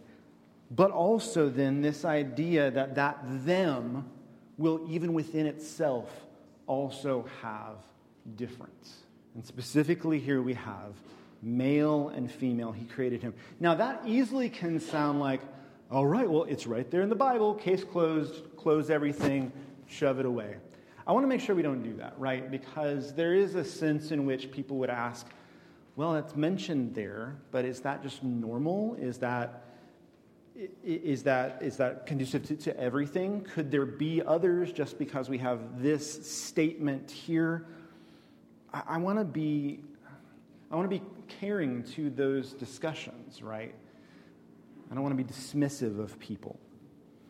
[0.71, 4.09] But also, then, this idea that that them
[4.57, 6.09] will, even within itself,
[6.65, 7.75] also have
[8.35, 8.97] difference.
[9.35, 10.93] And specifically, here we have
[11.41, 13.33] male and female, he created him.
[13.59, 15.41] Now, that easily can sound like,
[15.89, 19.51] all right, well, it's right there in the Bible, case closed, close everything,
[19.87, 20.55] shove it away.
[21.05, 22.49] I want to make sure we don't do that, right?
[22.49, 25.27] Because there is a sense in which people would ask,
[25.95, 28.95] well, it's mentioned there, but is that just normal?
[28.95, 29.65] Is that
[30.83, 33.41] is that is that conducive to, to everything?
[33.41, 37.65] Could there be others just because we have this statement here?
[38.73, 39.79] I, I want to be
[40.71, 41.03] I want to be
[41.41, 43.75] caring to those discussions, right?
[44.89, 46.57] I don't want to be dismissive of people.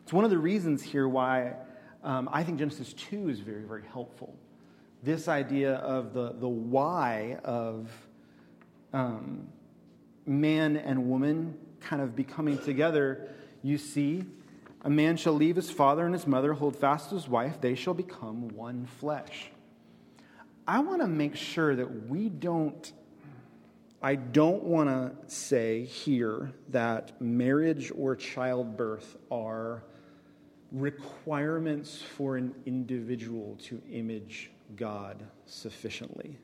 [0.04, 1.56] It's one of the reasons here why
[2.04, 4.36] um, I think Genesis 2 is very, very helpful.
[5.02, 7.90] This idea of the, the why of
[8.94, 9.48] um,
[10.28, 13.28] man and woman kind of becoming together,
[13.64, 14.24] you see,
[14.84, 17.74] a man shall leave his father and his mother, hold fast to his wife, they
[17.74, 19.50] shall become one flesh.
[20.68, 22.92] I want to make sure that we don't
[24.04, 29.84] I don't want to say here that marriage or childbirth are
[30.72, 36.36] requirements for an individual to image God sufficiently.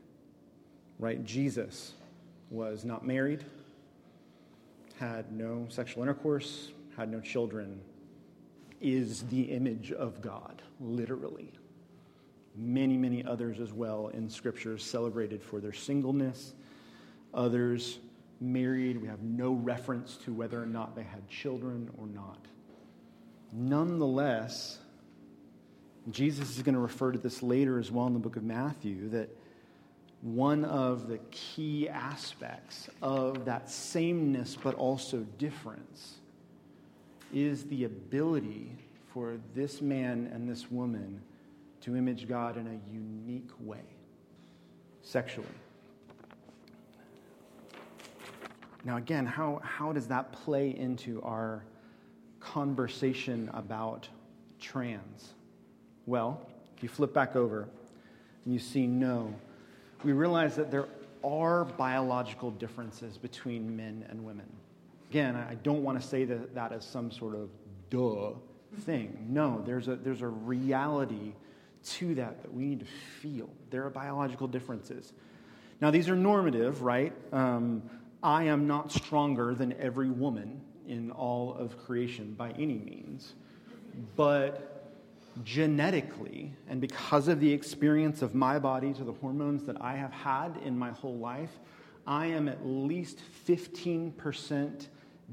[0.99, 1.23] Right?
[1.25, 1.93] Jesus
[2.51, 3.43] was not married,
[4.99, 7.81] had no sexual intercourse, had no children,
[8.81, 11.51] is the image of God, literally.
[12.55, 16.53] Many, many others as well in scriptures celebrated for their singleness
[17.33, 17.99] others
[18.39, 19.01] married.
[19.01, 22.39] We have no reference to whether or not they had children or not.
[23.51, 24.79] Nonetheless,
[26.11, 29.09] Jesus is going to refer to this later as well in the book of Matthew
[29.09, 29.29] that
[30.21, 36.15] one of the key aspects of that sameness but also difference
[37.33, 38.71] is the ability
[39.13, 41.21] for this man and this woman
[41.81, 43.83] to image God in a unique way
[45.01, 45.47] sexually.
[48.87, 51.61] Now, again, how, how does that play into our
[52.39, 54.07] conversation about
[54.61, 55.33] trans?
[56.05, 57.67] Well, if you flip back over
[58.45, 59.33] and you see no,
[60.05, 60.87] we realize that there
[61.21, 64.45] are biological differences between men and women.
[65.09, 67.49] Again, I don't want to say that, that as some sort of
[67.89, 68.35] duh
[68.83, 69.27] thing.
[69.27, 71.33] No, there's a, there's a reality
[71.87, 72.85] to that that we need to
[73.21, 73.49] feel.
[73.69, 75.11] There are biological differences.
[75.81, 77.11] Now, these are normative, right?
[77.33, 77.83] Um,
[78.23, 83.33] I am not stronger than every woman in all of creation by any means.
[84.15, 84.93] But
[85.43, 90.11] genetically, and because of the experience of my body to the hormones that I have
[90.11, 91.51] had in my whole life,
[92.05, 94.87] I am at least 15%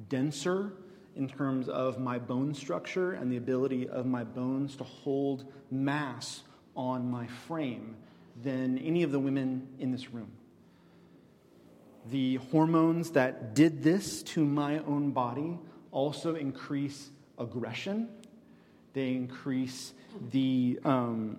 [0.09, 0.73] denser
[1.17, 6.43] in terms of my bone structure and the ability of my bones to hold mass
[6.77, 7.97] on my frame
[8.43, 10.31] than any of the women in this room.
[12.11, 15.59] The hormones that did this to my own body
[15.91, 18.09] also increase aggression.
[18.93, 19.95] They increase
[20.31, 21.39] the um,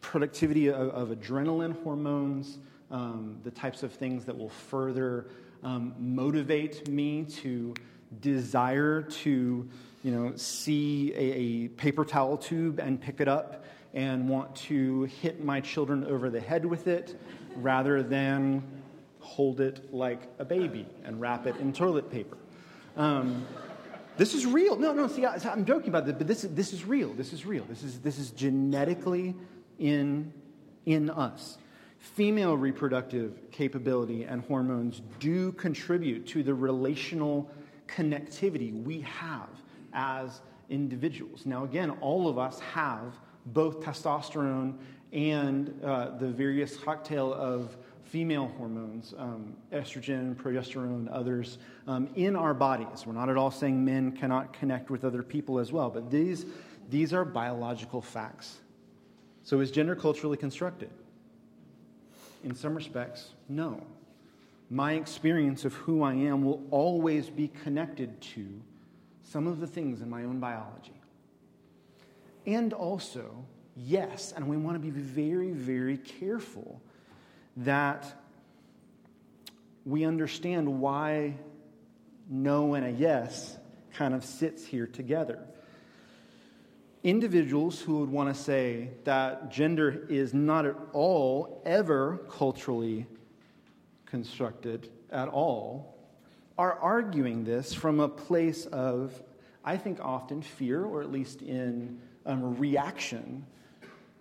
[0.00, 2.58] productivity of, of, adrenaline hormones,
[2.90, 5.26] um, the types of things that will further
[5.62, 7.74] um, motivate me to
[8.20, 9.68] desire to,
[10.02, 15.04] you know, see a, a paper towel tube and pick it up and want to
[15.04, 17.20] hit my children over the head with it
[17.56, 18.62] rather than
[19.28, 22.38] hold it like a baby and wrap it in toilet paper.
[22.96, 23.46] Um,
[24.16, 24.76] this is real.
[24.76, 27.12] No, no, see, I, am joking about this, but this, this is real.
[27.12, 27.64] This is real.
[27.68, 29.36] This is, this is genetically
[29.78, 30.32] in,
[30.86, 31.58] in us.
[31.98, 37.50] Female reproductive capability and hormones do contribute to the relational
[37.86, 39.48] connectivity we have
[39.92, 41.44] as individuals.
[41.44, 43.14] Now, again, all of us have
[43.46, 44.78] both testosterone
[45.12, 47.76] and uh, the various cocktail of
[48.08, 53.06] female hormones, um, estrogen, progesterone, others, um, in our bodies.
[53.06, 56.46] We're not at all saying men cannot connect with other people as well, but these,
[56.88, 58.58] these are biological facts.
[59.42, 60.90] So is gender culturally constructed?
[62.44, 63.84] In some respects, no.
[64.70, 68.46] My experience of who I am will always be connected to
[69.22, 70.98] some of the things in my own biology.
[72.46, 73.44] And also,
[73.76, 76.80] yes, and we want to be very, very careful
[77.58, 78.12] that
[79.84, 81.34] we understand why
[82.28, 83.56] no and a yes
[83.94, 85.40] kind of sits here together.
[87.02, 93.06] Individuals who would want to say that gender is not at all ever culturally
[94.06, 95.96] constructed at all
[96.58, 99.20] are arguing this from a place of,
[99.64, 103.46] I think, often fear, or at least in um, reaction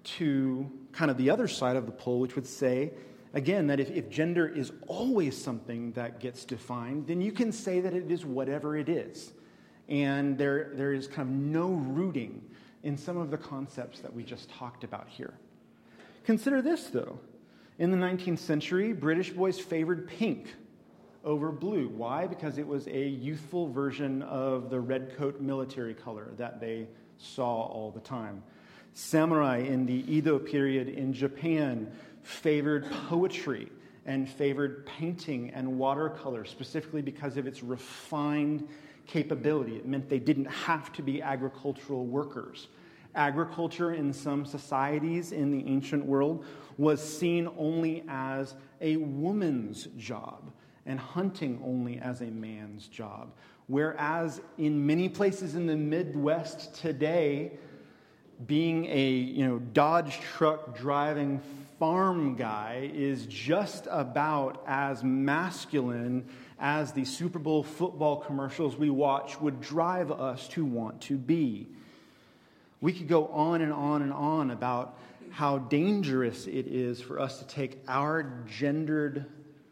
[0.04, 2.92] to kind of the other side of the pole, which would say
[3.38, 7.80] again, that if, if gender is always something that gets defined, then you can say
[7.80, 9.32] that it is whatever it is.
[9.88, 12.42] And there, there is kind of no rooting
[12.82, 15.36] in some of the concepts that we just talked about here.
[16.26, 17.20] Consider this, though.
[17.78, 20.48] In the 19th century, British boys favored pink
[21.24, 21.90] over blue.
[21.90, 22.26] Why?
[22.26, 26.88] Because it was a youthful version of the red coat military color that they
[27.20, 28.42] saw all the time.
[28.94, 31.92] Samurai in the Edo period in Japan
[32.28, 33.70] favored poetry
[34.06, 38.68] and favored painting and watercolor, specifically because of its refined
[39.06, 39.78] capability.
[39.78, 42.68] It meant they didn't have to be agricultural workers.
[43.16, 46.46] Agriculture in some societies in the ancient world
[46.78, 50.52] was seen only as a woman's job,
[50.86, 53.34] and hunting only as a man's job.
[53.68, 57.54] Whereas in many places in the Midwest today,
[58.46, 61.42] being a you know, Dodge truck driving
[61.80, 66.28] farm guy is just about as masculine
[66.60, 71.68] as the Super Bowl football commercials we watch would drive us to want to be.
[72.82, 74.98] We could go on and on and on about
[75.32, 79.26] how dangerous it is for us to take our gendered,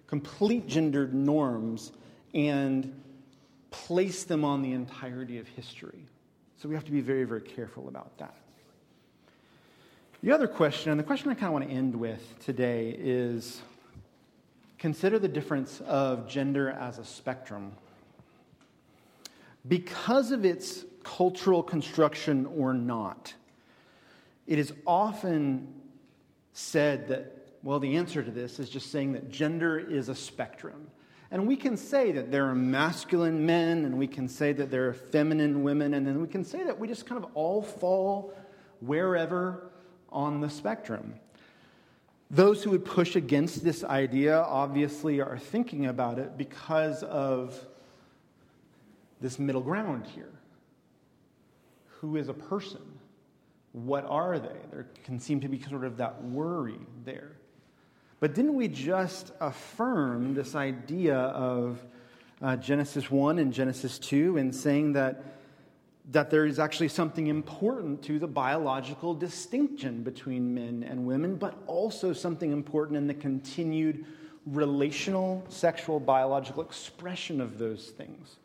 [0.07, 1.91] complete gendered norms
[2.34, 3.01] and
[3.72, 6.05] place them on the entirety of history.
[6.57, 8.36] So we have to be very, very careful about that.
[10.24, 13.61] The other question, and the question I kind of want to end with today, is
[14.80, 17.74] consider the difference of gender as a spectrum.
[19.68, 23.34] Because of its cultural construction or not,
[24.47, 25.74] it is often
[26.53, 30.88] said that, well, the answer to this is just saying that gender is a spectrum.
[31.30, 34.88] And we can say that there are masculine men, and we can say that there
[34.88, 38.34] are feminine women, and then we can say that we just kind of all fall
[38.80, 39.72] wherever
[40.16, 41.13] on the spectrum.
[42.32, 47.59] Those who would push against this idea obviously are thinking about it because of
[49.22, 50.32] this middle ground here.
[51.99, 52.82] Who is a person?
[53.74, 54.57] What are they?
[54.72, 57.34] There can seem to be sort of that worry there.
[58.20, 61.84] But didn't we just affirm this idea of
[62.41, 65.24] uh, Genesis 1 and Genesis 2 in saying that,
[66.11, 71.57] that there is actually something important to the biological distinction between men and women, but
[71.67, 74.05] also something important in the continued
[74.45, 78.35] relational, sexual, biological expression of those things?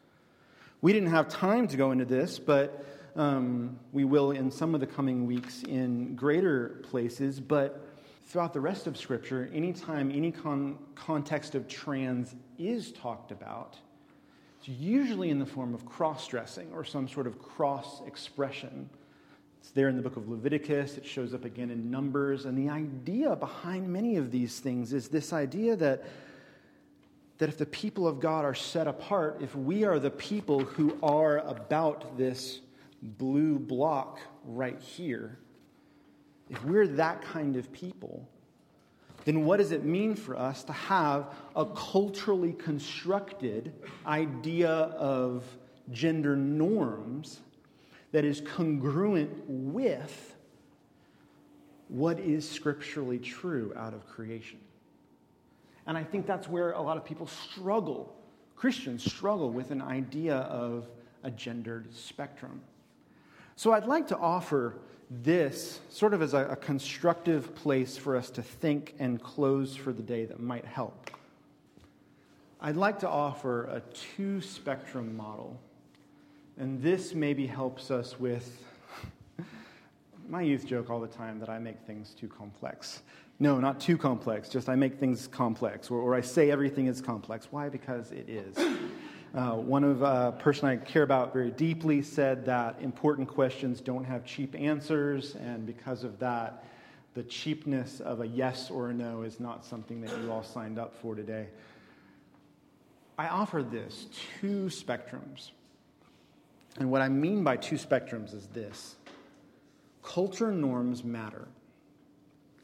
[0.80, 2.84] We didn't have time to go into this, but
[3.16, 7.38] um, we will in some of the coming weeks in greater places.
[7.40, 7.86] But
[8.26, 13.76] throughout the rest of Scripture, anytime any con- context of trans is talked about,
[14.60, 18.90] it's usually in the form of cross dressing or some sort of cross expression.
[19.58, 22.44] It's there in the book of Leviticus, it shows up again in Numbers.
[22.44, 26.04] And the idea behind many of these things is this idea that,
[27.38, 30.94] that if the people of God are set apart, if we are the people who
[31.02, 32.60] are about this
[33.02, 35.38] blue block right here,
[36.50, 38.28] if we're that kind of people,
[39.24, 43.72] then what does it mean for us to have a culturally constructed
[44.06, 45.44] idea of
[45.90, 47.40] gender norms
[48.12, 50.36] that is congruent with
[51.88, 54.58] what is scripturally true out of creation?
[55.86, 58.14] And I think that's where a lot of people struggle.
[58.56, 60.88] Christians struggle with an idea of
[61.24, 62.60] a gendered spectrum.
[63.56, 64.78] So I'd like to offer
[65.10, 69.92] this sort of as a, a, constructive place for us to think and close for
[69.92, 71.10] the day that might help.
[72.60, 73.82] I'd like to offer a
[74.14, 75.58] two spectrum model.
[76.58, 78.64] And this maybe helps us with
[80.28, 83.02] my youth joke all the time that I make things too complex.
[83.40, 87.00] No, not too complex, just I make things complex, or, or I say everything is
[87.00, 87.48] complex.
[87.50, 87.70] Why?
[87.70, 88.56] Because it is.
[89.32, 93.80] Uh, one of a uh, person I care about very deeply said that important questions
[93.80, 96.64] don't have cheap answers, and because of that,
[97.14, 100.80] the cheapness of a yes or a no is not something that you all signed
[100.80, 101.46] up for today.
[103.16, 104.06] I offer this
[104.40, 105.50] two spectrums.
[106.78, 108.96] And what I mean by two spectrums is this
[110.02, 111.46] culture norms matter,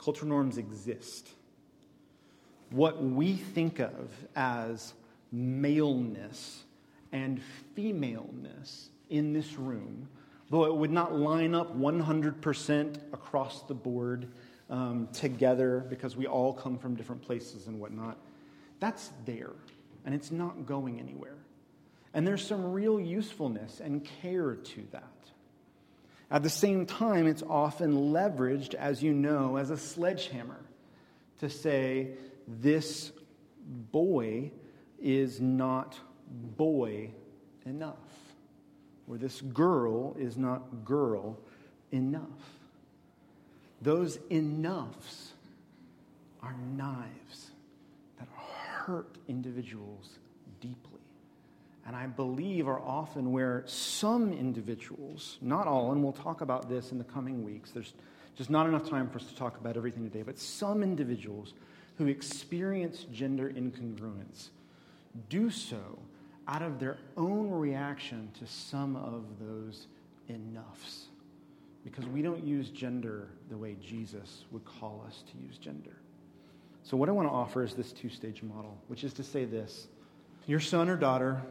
[0.01, 1.29] culture norms exist.
[2.71, 4.95] What we think of as
[5.37, 6.64] maleness
[7.12, 7.41] and
[7.74, 10.09] femaleness in this room,
[10.51, 14.28] though it would not line up 100% across the board
[14.70, 18.16] um, together because we all come from different places and whatnot,
[18.80, 19.53] that's there
[20.05, 21.37] and it's not going anywhere.
[22.14, 25.05] And there's some real usefulness and care to that.
[26.30, 30.61] At the same time, it's often leveraged, as you know, as a sledgehammer
[31.41, 32.12] to say,
[32.49, 33.12] this
[33.93, 34.51] boy
[35.03, 35.99] is not
[36.57, 37.11] boy
[37.64, 37.97] enough,
[39.09, 41.38] or this girl is not girl
[41.92, 42.22] enough.
[43.82, 45.32] Those enoughs
[46.42, 47.51] are knives
[48.18, 50.18] that hurt individuals
[50.61, 51.01] deeply.
[51.86, 56.90] And I believe are often where some individuals, not all, and we'll talk about this
[56.90, 57.92] in the coming weeks, there's
[58.36, 61.55] just not enough time for us to talk about everything today, but some individuals
[61.97, 64.49] who experience gender incongruence
[65.29, 65.99] do so
[66.49, 69.89] out of their own reaction to some of those
[70.29, 71.07] enoughs.
[71.85, 75.97] Because we don't use gender the way Jesus would call us to use gender.
[76.83, 79.45] So, what I want to offer is this two stage model, which is to say
[79.45, 79.89] this
[80.47, 81.43] your son or daughter,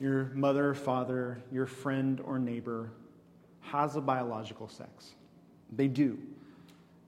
[0.00, 2.90] your mother or father, your friend or neighbor
[3.60, 5.14] has a biological sex.
[5.72, 6.18] They do.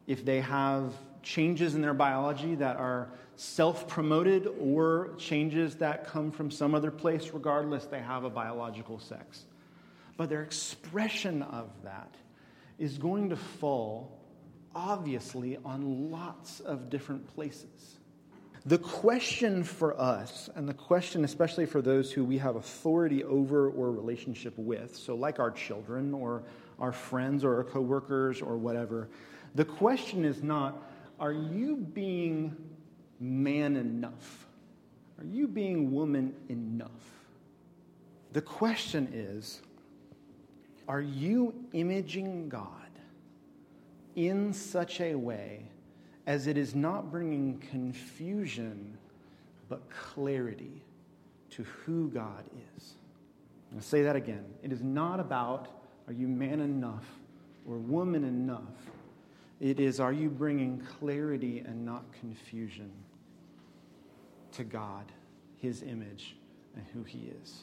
[0.06, 0.92] If they have
[1.22, 6.90] changes in their biology that are self promoted or changes that come from some other
[6.90, 9.44] place, regardless, they have a biological sex.
[10.16, 12.14] But their expression of that
[12.78, 14.18] is going to fall,
[14.74, 17.96] obviously, on lots of different places.
[18.64, 23.68] The question for us, and the question especially for those who we have authority over
[23.70, 26.42] or relationship with, so like our children or
[26.80, 29.08] our friends or our coworkers or whatever,
[29.54, 30.82] the question is not,
[31.20, 32.56] are you being
[33.20, 34.46] man enough?
[35.18, 36.90] Are you being woman enough?
[38.32, 39.62] The question is
[40.88, 42.70] are you imaging God
[44.14, 45.68] in such a way
[46.26, 48.96] as it is not bringing confusion
[49.68, 50.82] but clarity
[51.50, 52.44] to who God
[52.76, 52.94] is?
[53.74, 54.44] I'll say that again.
[54.62, 55.68] It is not about
[56.06, 57.06] are you man enough
[57.68, 58.62] or woman enough.
[59.60, 62.92] It is are you bringing clarity and not confusion
[64.56, 65.10] to God,
[65.56, 66.36] His image,
[66.74, 67.62] and who He is.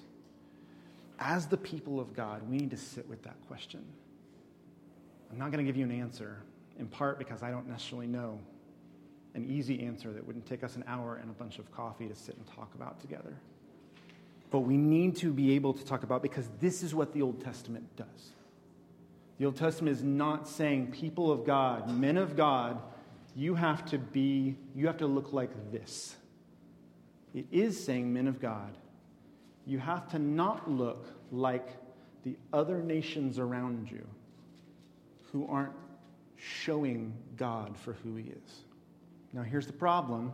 [1.20, 3.86] As the people of God, we need to sit with that question.
[5.32, 6.38] I'm not going to give you an answer,
[6.80, 8.40] in part because I don't necessarily know.
[9.36, 12.16] an easy answer that wouldn't take us an hour and a bunch of coffee to
[12.16, 13.34] sit and talk about together.
[14.52, 17.44] But we need to be able to talk about because this is what the Old
[17.44, 18.34] Testament does.
[19.40, 22.80] The Old Testament is not saying, people of God, men of God,
[23.36, 26.16] you have to be, you have to look like this.
[27.34, 28.78] It is saying, men of God,
[29.66, 31.68] you have to not look like
[32.24, 34.06] the other nations around you
[35.32, 35.74] who aren't
[36.36, 38.64] showing God for who He is.
[39.32, 40.32] Now, here's the problem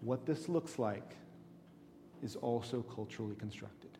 [0.00, 1.16] what this looks like
[2.22, 3.90] is also culturally constructed.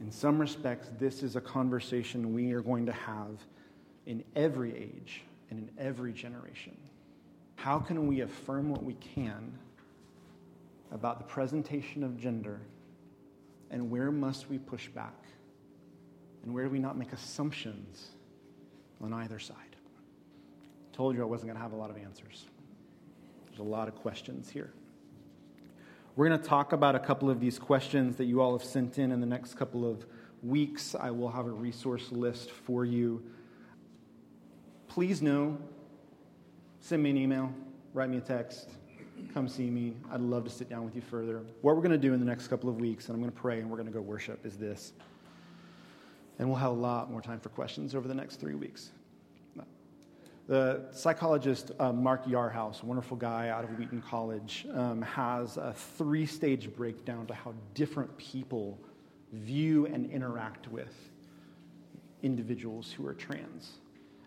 [0.00, 3.40] In some respects, this is a conversation we are going to have
[4.06, 6.76] in every age and in every generation.
[7.56, 9.58] How can we affirm what we can
[10.92, 12.60] about the presentation of gender,
[13.70, 15.14] and where must we push back?
[16.42, 18.10] And where do we not make assumptions
[19.02, 19.56] on either side?
[20.92, 22.46] Told you I wasn't going to have a lot of answers.
[23.48, 24.72] There's a lot of questions here.
[26.14, 28.98] We're going to talk about a couple of these questions that you all have sent
[28.98, 30.06] in in the next couple of
[30.42, 30.94] weeks.
[30.94, 33.22] I will have a resource list for you.
[34.88, 35.58] Please know,
[36.80, 37.52] send me an email,
[37.92, 38.70] write me a text,
[39.32, 39.94] come see me.
[40.10, 41.42] I'd love to sit down with you further.
[41.62, 43.40] What we're going to do in the next couple of weeks, and I'm going to
[43.40, 44.92] pray and we're going to go worship, is this.
[46.38, 48.90] And we'll have a lot more time for questions over the next three weeks.
[50.46, 55.72] The psychologist uh, Mark Yarhouse, a wonderful guy out of Wheaton College, um, has a
[55.72, 58.78] three stage breakdown to how different people
[59.32, 60.94] view and interact with
[62.22, 63.78] individuals who are trans.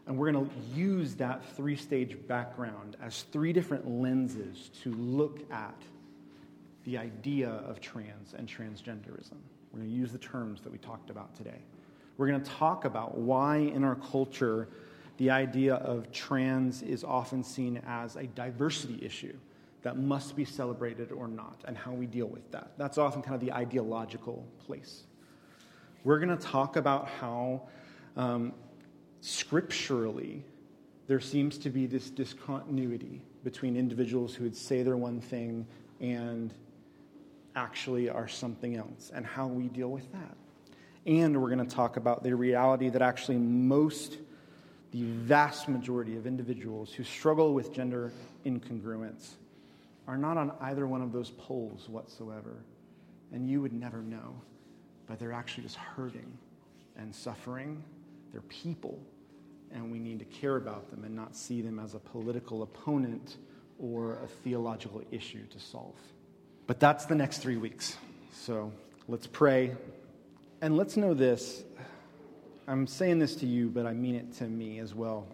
[0.07, 5.39] And we're going to use that three stage background as three different lenses to look
[5.51, 5.75] at
[6.85, 9.37] the idea of trans and transgenderism.
[9.71, 11.61] We're going to use the terms that we talked about today.
[12.17, 14.67] We're going to talk about why in our culture
[15.17, 19.37] the idea of trans is often seen as a diversity issue
[19.81, 22.71] that must be celebrated or not, and how we deal with that.
[22.77, 25.03] That's often kind of the ideological place.
[26.03, 27.61] We're going to talk about how
[28.17, 28.53] um,
[29.21, 30.43] scripturally
[31.07, 35.65] there seems to be this discontinuity between individuals who would say they're one thing
[35.99, 36.53] and
[37.55, 40.37] actually are something else, and how we deal with that.
[41.05, 44.17] And we're going to talk about the reality that actually most
[44.91, 48.11] the vast majority of individuals who struggle with gender
[48.45, 49.33] incongruence
[50.07, 52.55] are not on either one of those poles whatsoever.
[53.31, 54.41] And you would never know,
[55.07, 56.31] but they're actually just hurting
[56.97, 57.83] and suffering.
[58.31, 58.99] They're people,
[59.71, 63.37] and we need to care about them and not see them as a political opponent
[63.79, 65.95] or a theological issue to solve.
[66.67, 67.97] But that's the next three weeks.
[68.33, 68.71] So
[69.07, 69.75] let's pray.
[70.61, 71.63] And let's know this
[72.69, 75.27] I'm saying this to you, but I mean it to me as well.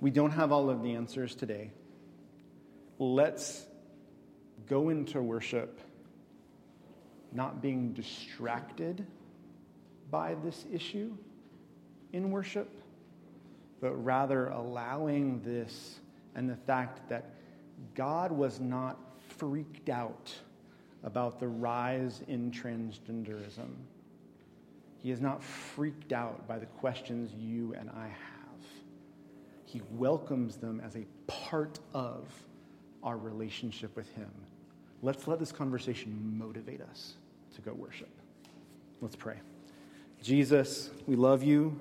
[0.00, 1.72] We don't have all of the answers today.
[3.00, 3.66] Let's
[4.68, 5.80] go into worship
[7.32, 9.04] not being distracted
[10.08, 11.16] by this issue
[12.12, 12.68] in worship,
[13.80, 16.00] but rather allowing this
[16.34, 17.30] and the fact that
[17.94, 18.98] God was not
[19.36, 20.34] freaked out
[21.04, 23.68] about the rise in transgenderism
[24.98, 28.66] he is not freaked out by the questions you and I have.
[29.64, 32.26] He welcomes them as a part of
[33.02, 34.30] our relationship with Him.
[35.02, 37.14] Let's let this conversation motivate us
[37.54, 38.08] to go worship.
[39.00, 39.36] Let's pray.
[40.20, 41.78] Jesus, we love you.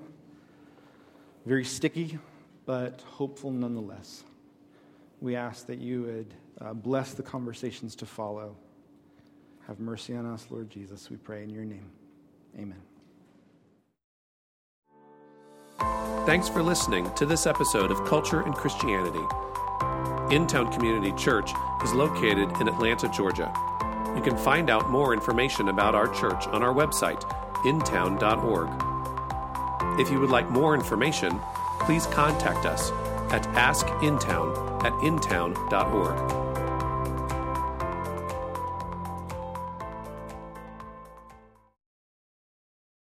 [1.48, 2.20] Very sticky,
[2.66, 4.26] but hopeful nonetheless.
[5.22, 8.58] We ask that you would uh, bless the conversations to follow.
[9.66, 11.90] Have mercy on us, Lord Jesus, we pray in your name.
[12.60, 12.82] Amen.
[16.26, 19.24] Thanks for listening to this episode of Culture and Christianity.
[20.36, 23.54] Intown Community Church is located in Atlanta, Georgia.
[24.18, 27.22] You can find out more information about our church on our website,
[27.64, 28.87] intown.org.
[30.00, 31.40] If you would like more information,
[31.80, 32.92] please contact us
[33.32, 36.47] at askintown at intown.org.